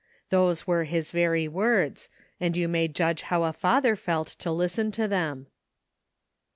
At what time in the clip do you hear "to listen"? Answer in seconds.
4.39-4.89